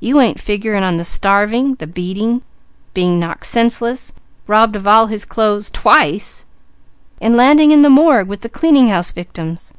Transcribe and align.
You 0.00 0.20
ain't 0.20 0.38
figuring 0.38 0.82
on 0.84 0.98
the 0.98 1.02
starving, 1.04 1.76
the 1.76 1.86
beating, 1.86 2.42
being 2.92 3.18
knocked 3.18 3.46
senseless, 3.46 4.12
robbed 4.46 4.76
of 4.76 4.86
all 4.86 5.06
his 5.06 5.24
clothes 5.24 5.70
twice, 5.70 6.44
and 7.22 7.34
landing 7.34 7.70
in 7.70 7.80
the 7.80 7.88
morgue 7.88 8.28
with 8.28 8.42
the 8.42 8.50
cleaning 8.50 8.88
house 8.88 9.12
victims. 9.12 9.72